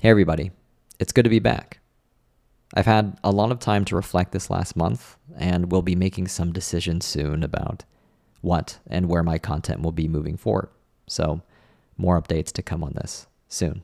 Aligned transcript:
Hey, 0.00 0.10
everybody. 0.10 0.52
It's 1.00 1.10
good 1.10 1.24
to 1.24 1.28
be 1.28 1.40
back. 1.40 1.80
I've 2.72 2.86
had 2.86 3.18
a 3.24 3.32
lot 3.32 3.50
of 3.50 3.58
time 3.58 3.84
to 3.86 3.96
reflect 3.96 4.30
this 4.30 4.48
last 4.48 4.76
month, 4.76 5.16
and 5.36 5.72
will 5.72 5.82
be 5.82 5.96
making 5.96 6.28
some 6.28 6.52
decisions 6.52 7.04
soon 7.04 7.42
about 7.42 7.82
what 8.40 8.78
and 8.86 9.08
where 9.08 9.24
my 9.24 9.38
content 9.38 9.82
will 9.82 9.90
be 9.90 10.06
moving 10.06 10.36
forward. 10.36 10.68
So, 11.08 11.42
more 11.96 12.22
updates 12.22 12.52
to 12.52 12.62
come 12.62 12.84
on 12.84 12.92
this 12.92 13.26
soon. 13.48 13.82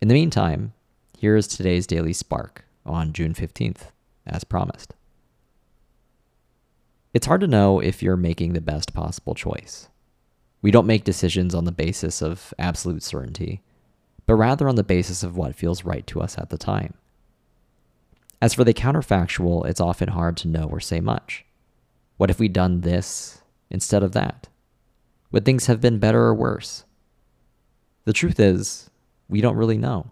In 0.00 0.08
the 0.08 0.14
meantime, 0.14 0.72
here 1.18 1.36
is 1.36 1.46
today's 1.46 1.86
Daily 1.86 2.14
Spark 2.14 2.64
on 2.86 3.12
June 3.12 3.34
15th, 3.34 3.90
as 4.26 4.44
promised. 4.44 4.94
It's 7.12 7.26
hard 7.26 7.42
to 7.42 7.46
know 7.46 7.80
if 7.80 8.02
you're 8.02 8.16
making 8.16 8.54
the 8.54 8.62
best 8.62 8.94
possible 8.94 9.34
choice. 9.34 9.90
We 10.62 10.70
don't 10.70 10.86
make 10.86 11.04
decisions 11.04 11.54
on 11.54 11.66
the 11.66 11.70
basis 11.70 12.22
of 12.22 12.54
absolute 12.58 13.02
certainty 13.02 13.60
but 14.26 14.34
rather 14.34 14.68
on 14.68 14.76
the 14.76 14.84
basis 14.84 15.22
of 15.22 15.36
what 15.36 15.54
feels 15.54 15.84
right 15.84 16.06
to 16.06 16.20
us 16.20 16.38
at 16.38 16.50
the 16.50 16.58
time. 16.58 16.94
As 18.40 18.54
for 18.54 18.64
the 18.64 18.74
counterfactual, 18.74 19.66
it's 19.66 19.80
often 19.80 20.08
hard 20.08 20.36
to 20.38 20.48
know 20.48 20.64
or 20.64 20.80
say 20.80 21.00
much. 21.00 21.44
What 22.16 22.30
if 22.30 22.38
we'd 22.38 22.52
done 22.52 22.80
this 22.80 23.42
instead 23.70 24.02
of 24.02 24.12
that? 24.12 24.48
Would 25.30 25.44
things 25.44 25.66
have 25.66 25.80
been 25.80 25.98
better 25.98 26.22
or 26.22 26.34
worse? 26.34 26.84
The 28.04 28.12
truth 28.12 28.40
is, 28.40 28.90
we 29.28 29.40
don't 29.40 29.56
really 29.56 29.78
know. 29.78 30.10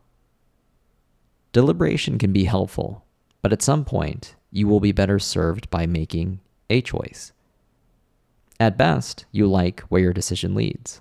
Deliberation 1.52 2.18
can 2.18 2.32
be 2.32 2.44
helpful, 2.44 3.04
but 3.42 3.52
at 3.52 3.62
some 3.62 3.84
point, 3.84 4.36
you 4.52 4.68
will 4.68 4.80
be 4.80 4.92
better 4.92 5.18
served 5.18 5.68
by 5.70 5.86
making 5.86 6.40
a 6.68 6.80
choice. 6.80 7.32
At 8.60 8.78
best, 8.78 9.24
you 9.32 9.46
like 9.46 9.80
where 9.82 10.02
your 10.02 10.12
decision 10.12 10.54
leads. 10.54 11.00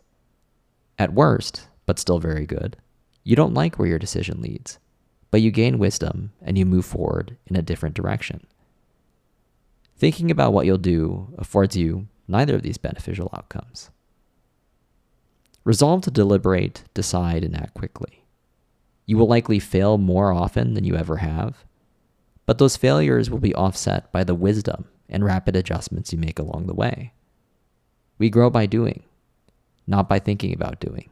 At 0.97 1.13
worst, 1.13 1.67
but 1.85 1.99
still 1.99 2.19
very 2.19 2.45
good, 2.45 2.77
you 3.23 3.35
don't 3.35 3.53
like 3.53 3.77
where 3.77 3.87
your 3.87 3.99
decision 3.99 4.41
leads, 4.41 4.79
but 5.31 5.41
you 5.41 5.51
gain 5.51 5.77
wisdom 5.77 6.31
and 6.41 6.57
you 6.57 6.65
move 6.65 6.85
forward 6.85 7.37
in 7.47 7.55
a 7.55 7.61
different 7.61 7.95
direction. 7.95 8.45
Thinking 9.97 10.31
about 10.31 10.53
what 10.53 10.65
you'll 10.65 10.77
do 10.77 11.33
affords 11.37 11.75
you 11.75 12.07
neither 12.27 12.55
of 12.55 12.61
these 12.61 12.77
beneficial 12.77 13.29
outcomes. 13.33 13.89
Resolve 15.65 16.01
to 16.03 16.11
deliberate, 16.11 16.83
decide, 16.93 17.43
and 17.43 17.55
act 17.55 17.73
quickly. 17.73 18.23
You 19.05 19.17
will 19.17 19.27
likely 19.27 19.59
fail 19.59 19.97
more 19.97 20.31
often 20.31 20.73
than 20.73 20.83
you 20.83 20.95
ever 20.95 21.17
have, 21.17 21.65
but 22.45 22.59
those 22.59 22.77
failures 22.77 23.29
will 23.29 23.39
be 23.39 23.53
offset 23.55 24.11
by 24.11 24.23
the 24.23 24.35
wisdom 24.35 24.85
and 25.09 25.25
rapid 25.25 25.55
adjustments 25.55 26.13
you 26.13 26.19
make 26.19 26.39
along 26.39 26.67
the 26.67 26.73
way. 26.73 27.13
We 28.17 28.29
grow 28.29 28.49
by 28.49 28.67
doing, 28.67 29.03
not 29.87 30.07
by 30.07 30.19
thinking 30.19 30.53
about 30.53 30.79
doing. 30.79 31.09